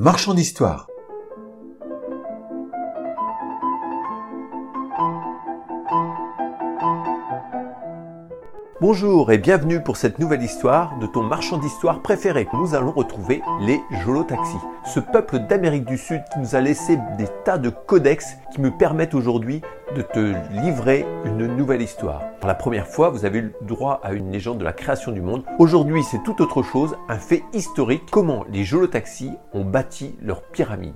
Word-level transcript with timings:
Marchand 0.00 0.34
d'histoire. 0.34 0.86
Bonjour 8.80 9.32
et 9.32 9.38
bienvenue 9.38 9.82
pour 9.82 9.96
cette 9.96 10.20
nouvelle 10.20 10.44
histoire 10.44 11.00
de 11.00 11.06
ton 11.08 11.24
marchand 11.24 11.58
d'histoire 11.58 12.00
préféré. 12.00 12.46
Nous 12.52 12.76
allons 12.76 12.92
retrouver 12.92 13.42
les 13.60 13.80
Jolotaxis, 14.04 14.54
ce 14.84 15.00
peuple 15.00 15.40
d'Amérique 15.40 15.84
du 15.84 15.98
Sud 15.98 16.22
qui 16.32 16.38
nous 16.38 16.54
a 16.54 16.60
laissé 16.60 16.96
des 17.18 17.26
tas 17.44 17.58
de 17.58 17.70
codex 17.70 18.36
qui 18.54 18.60
me 18.60 18.70
permettent 18.70 19.14
aujourd'hui 19.14 19.62
de 19.96 20.02
te 20.02 20.32
livrer 20.62 21.04
une 21.24 21.56
nouvelle 21.56 21.82
histoire. 21.82 22.22
Pour 22.38 22.46
la 22.46 22.54
première 22.54 22.86
fois, 22.86 23.08
vous 23.08 23.24
avez 23.24 23.40
le 23.40 23.52
droit 23.62 24.00
à 24.04 24.12
une 24.12 24.30
légende 24.30 24.58
de 24.58 24.64
la 24.64 24.72
création 24.72 25.10
du 25.10 25.22
monde. 25.22 25.42
Aujourd'hui, 25.58 26.04
c'est 26.04 26.22
tout 26.22 26.40
autre 26.40 26.62
chose, 26.62 26.96
un 27.08 27.18
fait 27.18 27.42
historique, 27.54 28.04
comment 28.12 28.44
les 28.48 28.62
Jolotaxis 28.62 29.32
ont 29.54 29.64
bâti 29.64 30.14
leur 30.22 30.40
pyramide. 30.40 30.94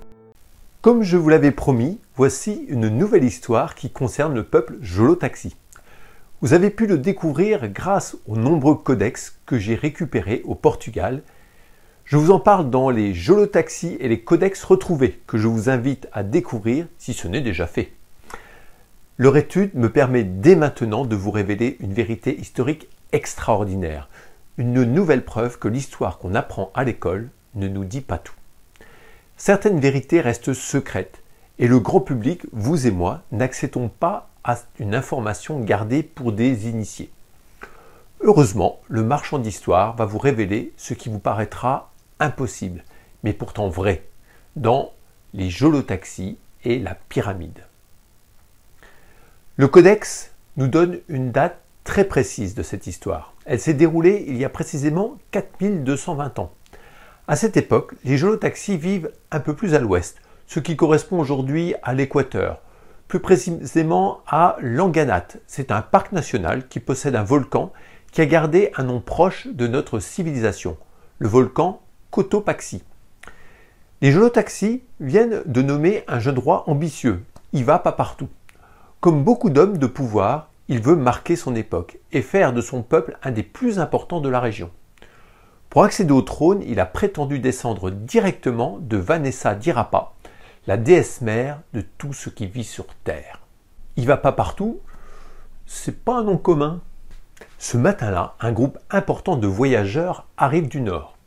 Comme 0.81 1.03
je 1.03 1.17
vous 1.17 1.27
l'avais 1.27 1.51
promis, 1.51 1.99
voici 2.15 2.63
une 2.69 2.87
nouvelle 2.87 3.25
histoire 3.25 3.75
qui 3.75 3.89
concerne 3.89 4.33
le 4.33 4.45
peuple 4.45 4.77
Jolotaxi. 4.79 5.57
Vous 6.43 6.51
avez 6.51 6.71
pu 6.71 6.87
le 6.87 6.97
découvrir 6.97 7.69
grâce 7.69 8.17
aux 8.27 8.35
nombreux 8.35 8.75
codex 8.75 9.39
que 9.45 9.57
j'ai 9.57 9.75
récupérés 9.75 10.41
au 10.43 10.55
Portugal. 10.55 11.21
Je 12.03 12.17
vous 12.17 12.31
en 12.31 12.39
parle 12.41 12.69
dans 12.69 12.89
les 12.89 13.13
Jolotaxis 13.13 13.95
et 14.01 14.09
les 14.09 14.19
codex 14.19 14.61
retrouvés 14.65 15.21
que 15.25 15.37
je 15.37 15.47
vous 15.47 15.69
invite 15.69 16.09
à 16.11 16.21
découvrir 16.21 16.87
si 16.97 17.13
ce 17.13 17.29
n'est 17.29 17.39
déjà 17.39 17.65
fait. 17.65 17.93
Leur 19.17 19.37
étude 19.37 19.73
me 19.75 19.87
permet 19.87 20.25
dès 20.25 20.57
maintenant 20.57 21.05
de 21.05 21.15
vous 21.15 21.31
révéler 21.31 21.77
une 21.79 21.93
vérité 21.93 22.37
historique 22.37 22.89
extraordinaire, 23.13 24.09
une 24.57 24.83
nouvelle 24.83 25.23
preuve 25.23 25.57
que 25.57 25.69
l'histoire 25.69 26.17
qu'on 26.17 26.35
apprend 26.35 26.73
à 26.75 26.83
l'école 26.83 27.29
ne 27.55 27.69
nous 27.69 27.85
dit 27.85 28.01
pas 28.01 28.17
tout. 28.17 28.35
Certaines 29.37 29.79
vérités 29.79 30.19
restent 30.19 30.51
secrètes 30.51 31.23
et 31.57 31.67
le 31.67 31.79
grand 31.79 32.01
public, 32.01 32.41
vous 32.51 32.85
et 32.85 32.91
moi, 32.91 33.21
n'accédons 33.31 33.87
pas 33.87 34.32
une 34.79 34.95
information 34.95 35.59
gardée 35.59 36.03
pour 36.03 36.31
des 36.31 36.67
initiés. 36.67 37.11
Heureusement, 38.21 38.79
le 38.87 39.03
marchand 39.03 39.39
d'histoire 39.39 39.95
va 39.95 40.05
vous 40.05 40.17
révéler 40.17 40.73
ce 40.77 40.93
qui 40.93 41.09
vous 41.09 41.19
paraîtra 41.19 41.91
impossible, 42.19 42.83
mais 43.23 43.33
pourtant 43.33 43.69
vrai, 43.69 44.05
dans 44.55 44.93
les 45.33 45.49
jolotaxis 45.49 46.37
et 46.63 46.79
la 46.79 46.95
pyramide. 46.95 47.65
Le 49.57 49.67
codex 49.67 50.31
nous 50.57 50.67
donne 50.67 50.99
une 51.09 51.31
date 51.31 51.59
très 51.83 52.05
précise 52.05 52.55
de 52.55 52.63
cette 52.63 52.87
histoire. 52.87 53.33
Elle 53.45 53.59
s'est 53.59 53.73
déroulée 53.73 54.23
il 54.27 54.37
y 54.37 54.45
a 54.45 54.49
précisément 54.49 55.17
4220 55.31 56.39
ans. 56.39 56.53
À 57.27 57.35
cette 57.35 57.57
époque, 57.57 57.93
les 58.03 58.17
jolotaxis 58.17 58.77
vivent 58.77 59.11
un 59.31 59.39
peu 59.39 59.55
plus 59.55 59.75
à 59.75 59.79
l'ouest, 59.79 60.17
ce 60.47 60.59
qui 60.59 60.75
correspond 60.75 61.19
aujourd'hui 61.19 61.75
à 61.83 61.93
l'équateur, 61.93 62.61
plus 63.07 63.19
précisément 63.19 64.21
à 64.27 64.57
Langanat. 64.59 65.27
C'est 65.47 65.71
un 65.71 65.81
parc 65.81 66.11
national 66.11 66.67
qui 66.67 66.79
possède 66.79 67.15
un 67.15 67.23
volcan 67.23 67.71
qui 68.11 68.21
a 68.21 68.25
gardé 68.25 68.71
un 68.75 68.83
nom 68.83 69.01
proche 69.01 69.47
de 69.47 69.67
notre 69.67 69.99
civilisation, 69.99 70.77
le 71.19 71.27
volcan 71.27 71.81
Cotopaxi. 72.11 72.83
Les 74.01 74.11
jolotaxis 74.11 74.83
viennent 74.99 75.41
de 75.45 75.61
nommer 75.61 76.03
un 76.07 76.19
jeune 76.19 76.37
roi 76.37 76.69
ambitieux, 76.69 77.23
il 77.53 77.65
va 77.65 77.79
pas 77.79 77.91
partout. 77.91 78.29
Comme 78.99 79.23
beaucoup 79.23 79.49
d'hommes 79.49 79.77
de 79.77 79.87
pouvoir, 79.87 80.49
il 80.67 80.81
veut 80.81 80.95
marquer 80.95 81.35
son 81.35 81.55
époque 81.55 81.99
et 82.11 82.21
faire 82.21 82.53
de 82.53 82.61
son 82.61 82.83
peuple 82.83 83.17
un 83.23 83.31
des 83.31 83.43
plus 83.43 83.79
importants 83.79 84.21
de 84.21 84.29
la 84.29 84.39
région. 84.39 84.71
Pour 85.69 85.83
accéder 85.83 86.13
au 86.13 86.21
trône, 86.21 86.63
il 86.67 86.79
a 86.79 86.85
prétendu 86.85 87.39
descendre 87.39 87.89
directement 87.89 88.77
de 88.79 88.97
Vanessa 88.97 89.55
d'Irapa, 89.55 90.12
la 90.65 90.77
déesse 90.77 91.21
mère 91.21 91.59
de 91.73 91.81
tout 91.81 92.13
ce 92.13 92.29
qui 92.29 92.47
vit 92.47 92.63
sur 92.63 92.85
Terre. 93.03 93.41
Il 93.97 94.07
va 94.07 94.17
pas 94.17 94.31
partout, 94.31 94.79
c'est 95.65 96.03
pas 96.03 96.19
un 96.19 96.23
nom 96.23 96.37
commun. 96.37 96.81
Ce 97.57 97.77
matin-là, 97.77 98.35
un 98.39 98.51
groupe 98.51 98.79
important 98.89 99.35
de 99.35 99.47
voyageurs 99.47 100.27
arrive 100.37 100.69
du 100.69 100.81
nord. 100.81 101.17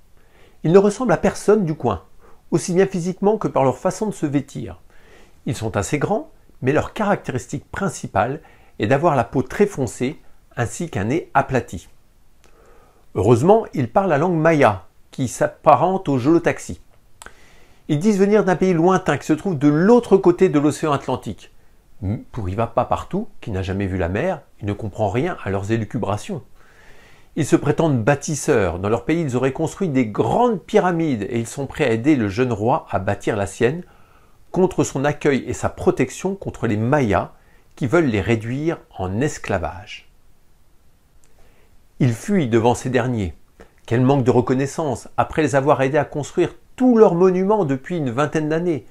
Ils 0.64 0.72
ne 0.72 0.78
ressemblent 0.78 1.12
à 1.12 1.18
personne 1.18 1.64
du 1.64 1.74
coin, 1.74 2.02
aussi 2.50 2.72
bien 2.72 2.86
physiquement 2.86 3.36
que 3.36 3.48
par 3.48 3.64
leur 3.64 3.76
façon 3.76 4.06
de 4.06 4.14
se 4.14 4.26
vêtir. 4.26 4.80
Ils 5.44 5.54
sont 5.56 5.76
assez 5.76 5.98
grands, 5.98 6.30
mais 6.62 6.72
leur 6.72 6.94
caractéristique 6.94 7.70
principale 7.70 8.40
est 8.78 8.86
d'avoir 8.86 9.16
la 9.16 9.24
peau 9.24 9.42
très 9.42 9.66
foncée 9.66 10.20
ainsi 10.56 10.88
qu'un 10.88 11.04
nez 11.04 11.30
aplati. 11.34 11.88
Heureusement, 13.14 13.66
ils 13.74 13.90
parlent 13.90 14.10
la 14.10 14.18
langue 14.18 14.36
maya, 14.36 14.86
qui 15.10 15.28
s'apparente 15.28 16.08
au 16.08 16.18
jolotaxi. 16.18 16.80
Ils 17.88 18.00
disent 18.00 18.18
venir 18.18 18.44
d'un 18.44 18.56
pays 18.56 18.72
lointain 18.72 19.16
qui 19.16 19.26
se 19.26 19.32
trouve 19.32 19.58
de 19.58 19.68
l'autre 19.68 20.16
côté 20.16 20.48
de 20.48 20.58
l'océan 20.58 20.92
Atlantique. 20.92 21.52
Pour 22.32 22.48
y 22.48 22.54
va 22.54 22.66
pas 22.66 22.84
partout, 22.84 23.28
qui 23.40 23.52
n'a 23.52 23.62
jamais 23.62 23.86
vu 23.86 23.96
la 23.96 24.08
mer, 24.08 24.42
il 24.60 24.66
ne 24.66 24.72
comprend 24.72 25.08
rien 25.08 25.36
à 25.44 25.50
leurs 25.50 25.70
élucubrations. 25.70 26.42
Ils 27.36 27.46
se 27.46 27.54
prétendent 27.54 28.02
bâtisseurs. 28.02 28.80
Dans 28.80 28.88
leur 28.88 29.04
pays, 29.04 29.20
ils 29.20 29.36
auraient 29.36 29.52
construit 29.52 29.88
des 29.88 30.06
grandes 30.06 30.60
pyramides 30.60 31.26
et 31.30 31.38
ils 31.38 31.46
sont 31.46 31.66
prêts 31.66 31.84
à 31.84 31.92
aider 31.92 32.16
le 32.16 32.28
jeune 32.28 32.52
roi 32.52 32.86
à 32.90 32.98
bâtir 32.98 33.36
la 33.36 33.46
sienne 33.46 33.84
contre 34.50 34.84
son 34.84 35.04
accueil 35.04 35.44
et 35.46 35.52
sa 35.52 35.68
protection 35.68 36.34
contre 36.34 36.66
les 36.66 36.76
Mayas 36.76 37.32
qui 37.76 37.86
veulent 37.86 38.06
les 38.06 38.20
réduire 38.22 38.78
en 38.98 39.20
esclavage. 39.20 40.08
Ils 42.00 42.14
fuient 42.14 42.48
devant 42.48 42.74
ces 42.74 42.90
derniers. 42.90 43.34
Quel 43.86 44.00
manque 44.00 44.24
de 44.24 44.30
reconnaissance 44.30 45.08
après 45.16 45.42
les 45.42 45.54
avoir 45.54 45.80
aidés 45.82 45.98
à 45.98 46.04
construire 46.04 46.54
tous 46.76 46.96
leurs 46.96 47.14
monuments 47.14 47.64
depuis 47.64 47.96
une 47.96 48.10
vingtaine 48.10 48.50
d'années, 48.50 48.84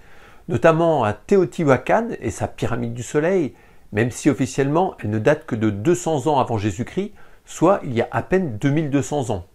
notamment 0.49 1.03
à 1.03 1.13
Teotihuacan 1.13 2.09
et 2.19 2.31
sa 2.31 2.47
pyramide 2.47 2.93
du 2.93 3.03
soleil, 3.03 3.53
même 3.91 4.11
si 4.11 4.29
officiellement 4.29 4.95
elle 4.99 5.11
ne 5.11 5.19
date 5.19 5.45
que 5.45 5.55
de 5.55 5.69
200 5.69 6.27
ans 6.27 6.39
avant 6.39 6.57
Jésus-Christ, 6.57 7.13
soit 7.45 7.79
il 7.83 7.93
y 7.93 8.01
a 8.01 8.07
à 8.11 8.23
peine 8.23 8.57
2200 8.57 9.29
ans. 9.29 9.45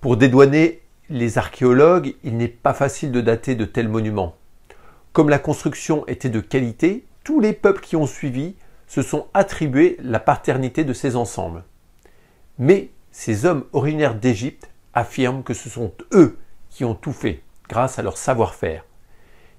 Pour 0.00 0.16
dédouaner 0.16 0.80
les 1.10 1.38
archéologues, 1.38 2.14
il 2.24 2.36
n'est 2.36 2.48
pas 2.48 2.74
facile 2.74 3.12
de 3.12 3.20
dater 3.20 3.54
de 3.54 3.64
tels 3.64 3.88
monuments. 3.88 4.34
Comme 5.12 5.28
la 5.28 5.38
construction 5.38 6.06
était 6.08 6.30
de 6.30 6.40
qualité, 6.40 7.04
tous 7.22 7.40
les 7.40 7.52
peuples 7.52 7.82
qui 7.82 7.96
ont 7.96 8.06
suivi 8.06 8.56
se 8.86 9.02
sont 9.02 9.26
attribués 9.34 9.96
la 10.02 10.18
paternité 10.18 10.84
de 10.84 10.92
ces 10.92 11.14
ensembles. 11.14 11.62
Mais 12.58 12.90
ces 13.12 13.46
hommes 13.46 13.64
originaires 13.72 14.14
d'Égypte 14.14 14.70
affirment 14.94 15.42
que 15.42 15.54
ce 15.54 15.68
sont 15.68 15.92
eux 16.12 16.36
qui 16.74 16.84
ont 16.84 16.96
tout 16.96 17.12
fait 17.12 17.40
grâce 17.68 17.98
à 17.98 18.02
leur 18.02 18.18
savoir-faire. 18.18 18.84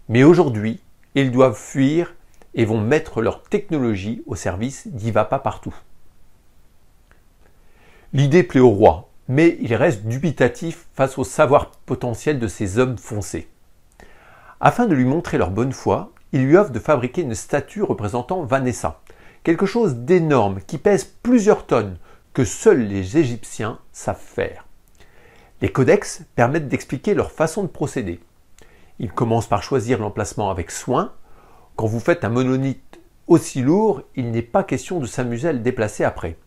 Mais 0.09 0.23
aujourd'hui, 0.23 0.81
ils 1.15 1.31
doivent 1.31 1.57
fuir 1.57 2.13
et 2.53 2.65
vont 2.65 2.79
mettre 2.79 3.21
leur 3.21 3.41
technologie 3.41 4.21
au 4.27 4.35
service 4.35 4.87
d'Y 4.87 5.11
va 5.11 5.23
pas 5.23 5.39
partout. 5.39 5.73
L'idée 8.13 8.43
plaît 8.43 8.59
au 8.59 8.69
roi, 8.69 9.09
mais 9.29 9.57
il 9.61 9.73
reste 9.75 10.03
dubitatif 10.03 10.87
face 10.93 11.17
au 11.17 11.23
savoir 11.23 11.71
potentiel 11.85 12.37
de 12.37 12.47
ces 12.47 12.77
hommes 12.77 12.97
foncés. 12.97 13.49
Afin 14.59 14.85
de 14.85 14.93
lui 14.93 15.05
montrer 15.05 15.37
leur 15.37 15.51
bonne 15.51 15.73
foi, 15.73 16.11
il 16.33 16.45
lui 16.45 16.57
offre 16.57 16.71
de 16.71 16.79
fabriquer 16.79 17.21
une 17.21 17.35
statue 17.35 17.81
représentant 17.81 18.43
Vanessa, 18.43 18.99
quelque 19.43 19.65
chose 19.65 19.95
d'énorme 19.95 20.59
qui 20.67 20.77
pèse 20.77 21.05
plusieurs 21.05 21.65
tonnes 21.65 21.97
que 22.33 22.43
seuls 22.43 22.85
les 22.85 23.17
Égyptiens 23.17 23.79
savent 23.93 24.19
faire. 24.19 24.64
Les 25.61 25.71
codex 25.71 26.23
permettent 26.35 26.67
d'expliquer 26.67 27.13
leur 27.13 27.31
façon 27.31 27.63
de 27.63 27.67
procéder. 27.67 28.19
Ils 28.99 29.11
commencent 29.11 29.47
par 29.47 29.63
choisir 29.63 29.99
l'emplacement 29.99 30.49
avec 30.49 30.71
soin. 30.71 31.13
Quand 31.75 31.87
vous 31.87 31.99
faites 31.99 32.23
un 32.25 32.29
monolithe 32.29 32.99
aussi 33.27 33.61
lourd, 33.61 34.03
il 34.15 34.31
n'est 34.31 34.41
pas 34.41 34.63
question 34.63 34.99
de 34.99 35.05
s'amuser 35.05 35.49
à 35.49 35.53
le 35.53 35.59
déplacer 35.59 36.03
après. 36.03 36.37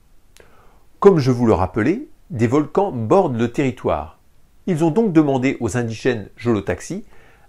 Comme 1.01 1.19
je 1.19 1.31
vous 1.31 1.47
le 1.47 1.53
rappelais, 1.53 2.09
des 2.31 2.47
volcans 2.47 2.93
bordent 2.93 3.39
le 3.39 3.51
territoire. 3.51 4.19
Ils 4.67 4.85
ont 4.85 4.91
donc 4.91 5.13
demandé 5.13 5.57
aux 5.61 5.77
indigènes 5.77 6.29
Jolotaxi 6.37 7.05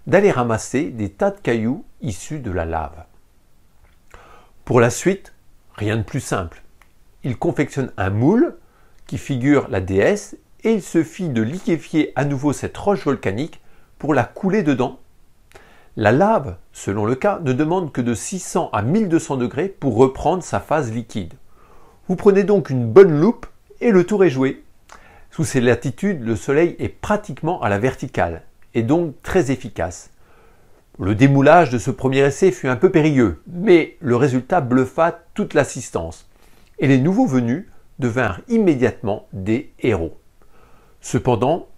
d'aller 0.06 0.30
ramasser 0.30 0.90
des 0.90 1.10
tas 1.10 1.30
de 1.30 1.40
cailloux 1.40 1.84
issus 2.00 2.38
de 2.38 2.50
la 2.50 2.64
lave. 2.64 3.04
Pour 4.64 4.80
la 4.80 4.90
suite, 4.90 5.34
rien 5.74 5.96
de 5.96 6.02
plus 6.02 6.20
simple. 6.20 6.62
Ils 7.22 7.36
confectionnent 7.36 7.92
un 7.96 8.10
moule 8.10 8.56
qui 9.06 9.18
figure 9.18 9.68
la 9.68 9.80
déesse 9.80 10.36
et 10.64 10.72
il 10.72 10.82
se 10.82 11.02
fit 11.02 11.28
de 11.28 11.42
liquéfier 11.42 12.12
à 12.16 12.24
nouveau 12.24 12.52
cette 12.52 12.76
roche 12.76 13.04
volcanique 13.04 13.60
pour 13.98 14.14
la 14.14 14.24
couler 14.24 14.62
dedans. 14.62 14.98
La 15.96 16.12
lave, 16.12 16.56
selon 16.72 17.04
le 17.04 17.14
cas, 17.14 17.40
ne 17.42 17.52
demande 17.52 17.92
que 17.92 18.00
de 18.00 18.14
600 18.14 18.70
à 18.72 18.82
1200 18.82 19.36
degrés 19.36 19.68
pour 19.68 19.96
reprendre 19.96 20.42
sa 20.42 20.60
phase 20.60 20.92
liquide. 20.92 21.34
Vous 22.08 22.16
prenez 22.16 22.44
donc 22.44 22.70
une 22.70 22.86
bonne 22.86 23.20
loupe 23.20 23.46
et 23.80 23.90
le 23.90 24.04
tour 24.04 24.24
est 24.24 24.30
joué. 24.30 24.62
Sous 25.30 25.44
ces 25.44 25.60
latitudes, 25.60 26.24
le 26.24 26.36
soleil 26.36 26.76
est 26.78 26.88
pratiquement 26.88 27.60
à 27.62 27.68
la 27.68 27.78
verticale 27.78 28.42
et 28.74 28.82
donc 28.82 29.14
très 29.22 29.50
efficace. 29.50 30.10
Le 30.98 31.14
démoulage 31.14 31.70
de 31.70 31.78
ce 31.78 31.90
premier 31.90 32.20
essai 32.20 32.52
fut 32.52 32.68
un 32.68 32.76
peu 32.76 32.90
périlleux, 32.90 33.42
mais 33.46 33.96
le 34.00 34.16
résultat 34.16 34.60
bluffa 34.60 35.20
toute 35.34 35.54
l'assistance 35.54 36.28
et 36.78 36.86
les 36.86 36.98
nouveaux 36.98 37.26
venus 37.26 37.66
devinrent 37.98 38.40
immédiatement 38.48 39.26
des 39.32 39.72
héros. 39.80 40.18
Cependant, 41.00 41.68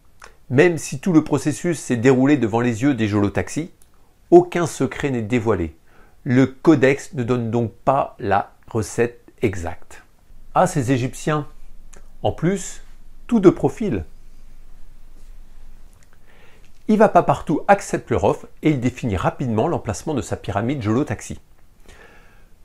Même 0.51 0.77
si 0.77 1.01
tout 1.01 1.13
le 1.15 1.25
processus 1.25 1.79
s'est 1.79 1.97
déroulé 1.97 2.37
devant 2.37 2.61
les 2.61 2.83
yeux 2.83 2.93
des 2.93 3.09
jolotaxis, 3.09 3.71
aucun 4.31 4.67
secret 4.67 5.11
n'est 5.11 5.23
dévoilé. 5.23 5.75
Le 6.25 6.47
codex 6.47 7.15
ne 7.15 7.23
donne 7.23 7.51
donc 7.51 7.73
pas 7.73 8.17
la 8.19 8.53
recette 8.69 9.25
exacte. 9.41 10.03
Ah, 10.55 10.67
ces 10.67 10.93
Égyptiens 10.93 11.47
En 12.23 12.33
plus, 12.33 12.83
tout 13.27 13.41
de 13.41 13.49
profil. 13.49 14.05
Il 16.89 16.99
va 16.99 17.09
pas 17.09 17.23
partout 17.23 17.63
accepte 17.69 18.11
leur 18.11 18.25
offre 18.25 18.47
et 18.63 18.71
il 18.71 18.81
définit 18.81 19.17
rapidement 19.17 19.69
l'emplacement 19.69 20.13
de 20.13 20.21
sa 20.21 20.37
pyramide 20.37 20.83
Jolotaxi. 20.83 21.41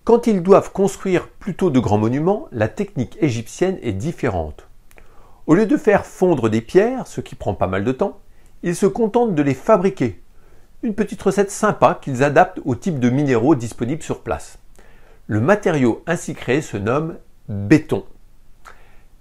Quand 0.04 0.28
ils 0.28 0.44
doivent 0.44 0.72
construire 0.72 1.30
plutôt 1.30 1.70
de 1.70 1.80
grands 1.80 1.98
monuments, 1.98 2.48
la 2.52 2.68
technique 2.68 3.18
égyptienne 3.22 3.80
est 3.82 3.94
différente. 3.94 4.67
Au 5.48 5.56
lieu 5.56 5.66
de 5.66 5.78
faire 5.78 6.06
fondre 6.06 6.50
des 6.50 6.60
pierres, 6.60 7.08
ce 7.08 7.22
qui 7.22 7.36
prend 7.36 7.54
pas 7.54 7.68
mal 7.68 7.86
de 7.86 7.94
temps, 7.94 8.20
ils 8.64 8.76
se 8.76 8.86
contentent 8.86 9.34
de 9.34 9.42
les 9.42 9.54
fabriquer. 9.54 10.22
Une 10.84 10.94
petite 10.94 11.22
recette 11.22 11.52
sympa 11.52 11.98
qu'ils 12.02 12.22
adaptent 12.22 12.60
au 12.66 12.76
type 12.76 13.00
de 13.00 13.10
minéraux 13.10 13.56
disponibles 13.56 14.04
sur 14.04 14.24
place. 14.24 14.60
Le 15.26 15.40
matériau 15.40 16.04
ainsi 16.06 16.36
créé 16.36 16.62
se 16.62 16.76
nomme 16.76 17.16
béton. 17.48 18.04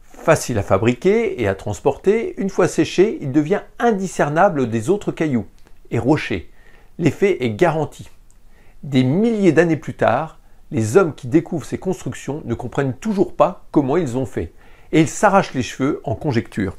Facile 0.03 0.59
à 0.59 0.65
fabriquer 0.65 1.41
et 1.41 1.47
à 1.47 1.55
transporter, 1.55 2.35
une 2.41 2.51
fois 2.51 2.67
séché, 2.67 3.19
il 3.21 3.31
devient 3.31 3.63
indiscernable 3.79 4.69
des 4.69 4.91
autres 4.91 5.13
cailloux 5.13 5.47
et 5.93 6.01
rochers. 6.01 6.51
L'effet 6.99 7.45
est 7.45 7.51
garanti. 7.51 8.11
Des 8.83 9.05
milliers 9.05 9.53
d'années 9.53 9.77
plus 9.77 9.95
tard, 9.95 10.41
les 10.73 10.97
hommes 10.97 11.15
qui 11.15 11.29
découvrent 11.29 11.67
ces 11.67 11.79
constructions 11.79 12.43
ne 12.45 12.55
comprennent 12.55 12.95
toujours 12.95 13.37
pas 13.37 13.65
comment 13.71 13.97
ils 13.97 14.19
ont 14.19 14.27
fait 14.27 14.53
et 14.93 15.01
ils 15.01 15.09
s'arrachent 15.09 15.55
les 15.55 15.63
cheveux 15.63 16.01
en 16.05 16.15
conjecture. 16.15 16.77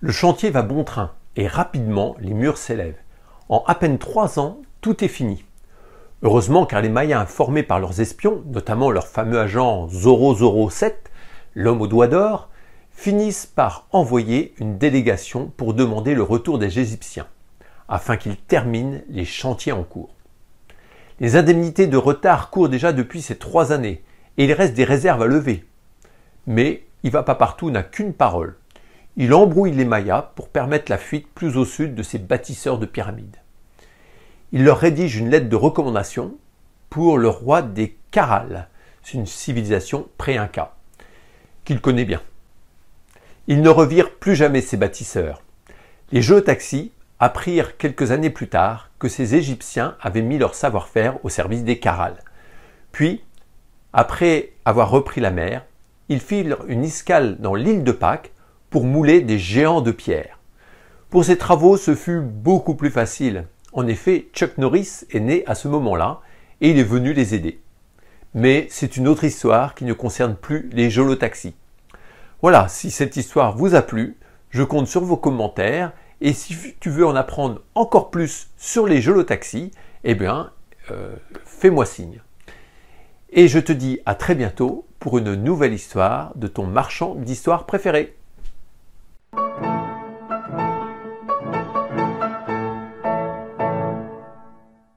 Le 0.00 0.12
chantier 0.12 0.50
va 0.50 0.62
bon 0.62 0.84
train 0.84 1.12
et 1.36 1.46
rapidement 1.46 2.16
les 2.20 2.34
murs 2.34 2.58
s'élèvent. 2.58 3.00
En 3.48 3.64
à 3.66 3.74
peine 3.74 3.98
trois 3.98 4.38
ans, 4.38 4.58
tout 4.80 5.04
est 5.04 5.08
fini. 5.08 5.44
Heureusement 6.22 6.66
car 6.66 6.82
les 6.82 6.88
Mayas 6.88 7.20
informés 7.20 7.62
par 7.62 7.80
leurs 7.80 8.00
espions, 8.00 8.42
notamment 8.46 8.90
leur 8.90 9.06
fameux 9.06 9.38
agent 9.38 9.88
Zoro 9.88 10.70
7, 10.70 11.10
l'homme 11.54 11.82
au 11.82 11.86
doigt 11.86 12.08
d'or, 12.08 12.48
finissent 12.92 13.46
par 13.46 13.86
envoyer 13.92 14.54
une 14.58 14.78
délégation 14.78 15.52
pour 15.56 15.74
demander 15.74 16.14
le 16.14 16.22
retour 16.22 16.58
des 16.58 16.78
Égyptiens, 16.78 17.26
afin 17.88 18.16
qu'ils 18.16 18.36
terminent 18.36 19.00
les 19.08 19.26
chantiers 19.26 19.72
en 19.72 19.82
cours. 19.82 20.14
Les 21.20 21.36
indemnités 21.36 21.86
de 21.86 21.96
retard 21.96 22.50
courent 22.50 22.68
déjà 22.68 22.92
depuis 22.92 23.22
ces 23.22 23.36
trois 23.36 23.72
années, 23.72 24.02
et 24.38 24.44
il 24.44 24.52
reste 24.52 24.74
des 24.74 24.84
réserves 24.84 25.22
à 25.22 25.26
lever, 25.26 25.64
mais 26.46 26.84
il 27.02 27.10
pas 27.10 27.22
partout 27.22 27.70
n'a 27.70 27.82
qu'une 27.82 28.12
parole. 28.12 28.56
Il 29.16 29.32
embrouille 29.32 29.72
les 29.72 29.84
Mayas 29.84 30.32
pour 30.34 30.48
permettre 30.48 30.90
la 30.90 30.98
fuite 30.98 31.28
plus 31.34 31.56
au 31.56 31.64
sud 31.64 31.94
de 31.94 32.02
ces 32.02 32.18
bâtisseurs 32.18 32.78
de 32.78 32.86
pyramides. 32.86 33.36
Il 34.52 34.64
leur 34.64 34.78
rédige 34.78 35.16
une 35.16 35.30
lettre 35.30 35.48
de 35.48 35.56
recommandation 35.56 36.36
pour 36.90 37.18
le 37.18 37.28
roi 37.28 37.62
des 37.62 37.96
Caral, 38.10 38.68
c'est 39.02 39.18
une 39.18 39.26
civilisation 39.26 40.08
pré-inca, 40.18 40.74
qu'il 41.64 41.80
connaît 41.80 42.04
bien. 42.04 42.22
Il 43.46 43.62
ne 43.62 43.68
revire 43.68 44.14
plus 44.14 44.34
jamais 44.34 44.60
ces 44.60 44.76
bâtisseurs. 44.76 45.42
Les 46.12 46.22
jeux 46.22 46.42
taxis 46.42 46.92
apprirent 47.18 47.76
quelques 47.76 48.10
années 48.10 48.30
plus 48.30 48.48
tard 48.48 48.90
que 48.98 49.08
ces 49.08 49.34
Égyptiens 49.34 49.96
avaient 50.00 50.22
mis 50.22 50.38
leur 50.38 50.54
savoir-faire 50.54 51.24
au 51.24 51.28
service 51.28 51.64
des 51.64 51.78
Caral. 51.78 52.16
Puis, 52.92 53.22
après 53.92 54.52
avoir 54.64 54.90
repris 54.90 55.20
la 55.20 55.30
mer, 55.30 55.64
ils 56.08 56.20
firent 56.20 56.64
une 56.68 56.84
escale 56.84 57.38
dans 57.40 57.54
l'île 57.54 57.84
de 57.84 57.92
Pâques 57.92 58.32
pour 58.70 58.84
mouler 58.84 59.20
des 59.20 59.38
géants 59.38 59.80
de 59.80 59.90
pierre. 59.90 60.38
Pour 61.10 61.24
ces 61.24 61.38
travaux, 61.38 61.76
ce 61.76 61.94
fut 61.94 62.20
beaucoup 62.20 62.74
plus 62.74 62.90
facile. 62.90 63.46
En 63.72 63.86
effet, 63.86 64.28
Chuck 64.32 64.58
Norris 64.58 65.04
est 65.10 65.20
né 65.20 65.44
à 65.46 65.54
ce 65.54 65.68
moment-là 65.68 66.20
et 66.60 66.70
il 66.70 66.78
est 66.78 66.84
venu 66.84 67.12
les 67.12 67.34
aider. 67.34 67.60
Mais 68.34 68.66
c'est 68.70 68.96
une 68.96 69.08
autre 69.08 69.24
histoire 69.24 69.74
qui 69.74 69.84
ne 69.84 69.92
concerne 69.92 70.36
plus 70.36 70.68
les 70.72 70.90
jolotaxis. 70.90 71.54
Voilà, 72.42 72.68
si 72.68 72.90
cette 72.90 73.16
histoire 73.16 73.56
vous 73.56 73.74
a 73.74 73.82
plu, 73.82 74.16
je 74.50 74.62
compte 74.62 74.88
sur 74.88 75.02
vos 75.02 75.16
commentaires 75.16 75.92
et 76.20 76.32
si 76.32 76.56
tu 76.80 76.90
veux 76.90 77.06
en 77.06 77.16
apprendre 77.16 77.62
encore 77.74 78.10
plus 78.10 78.48
sur 78.56 78.86
les 78.86 79.00
jolotaxis, 79.00 79.70
eh 80.04 80.14
bien, 80.14 80.50
euh, 80.90 81.14
fais-moi 81.44 81.86
signe. 81.86 82.20
Et 83.30 83.48
je 83.48 83.58
te 83.58 83.72
dis 83.72 84.00
à 84.06 84.14
très 84.14 84.34
bientôt 84.34 84.86
pour 85.06 85.18
une 85.18 85.36
nouvelle 85.36 85.72
histoire 85.72 86.32
de 86.34 86.48
ton 86.48 86.66
marchand 86.66 87.14
d'histoire 87.14 87.64
préféré. 87.64 88.15